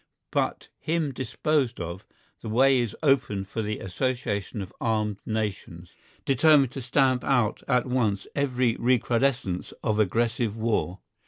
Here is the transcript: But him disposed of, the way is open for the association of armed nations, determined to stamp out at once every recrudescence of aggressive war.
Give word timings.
But 0.31 0.69
him 0.79 1.11
disposed 1.13 1.79
of, 1.79 2.07
the 2.41 2.49
way 2.49 2.79
is 2.79 2.95
open 3.03 3.45
for 3.45 3.61
the 3.61 3.77
association 3.77 4.59
of 4.63 4.73
armed 4.81 5.19
nations, 5.27 5.93
determined 6.25 6.71
to 6.71 6.81
stamp 6.81 7.23
out 7.23 7.61
at 7.67 7.85
once 7.85 8.25
every 8.33 8.75
recrudescence 8.79 9.73
of 9.83 9.99
aggressive 9.99 10.57
war. 10.57 11.01